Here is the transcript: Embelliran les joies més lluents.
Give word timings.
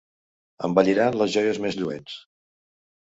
Embelliran 0.69 1.19
les 1.23 1.35
joies 1.35 1.61
més 1.67 1.81
lluents. 1.83 2.17